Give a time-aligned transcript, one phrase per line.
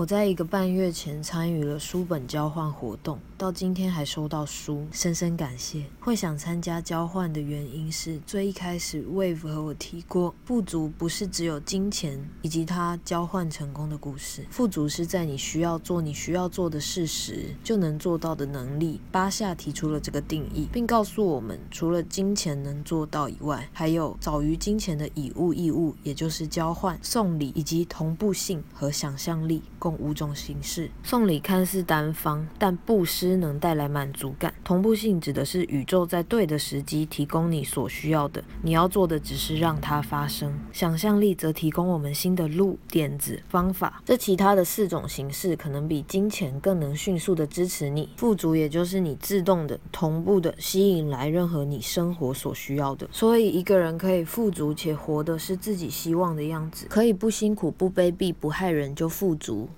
[0.00, 5.84] 我在一个半月前参与了书本交换活动，到今天还收到书，深深感谢。
[6.00, 19.02] 会想参加交换的原因是，最一开始 Wave 和我提过，富足不是只有金钱以及他交换成功的故事，富足是在你需要做你需要做的事时就能做到的能力。
[19.12, 29.62] 巴夏提出了这个定义，并告诉我们，除了金钱能做到以外，还有早于金钱的以物易物，也就是交换、送礼以及同步性和想象力。
[29.98, 34.52] 五种形式，送礼看似单方，但布施能带来满足感。
[34.62, 40.52] 同步性指的是宇宙在对的时机提供你所需要的，你要做的只是让它发生。
[40.72, 44.02] 想象力则提供我们新的路、点子、方法。
[44.04, 53.08] 这其他的四种形式可能比金钱更能迅速的支持你富足，也就是你自动的、同步的吸引来任何你生活所需要的。
[53.10, 59.68] 所以一个人可以富足且活的是自己希望的样子，可以不辛苦、不卑鄙、不害人就富足。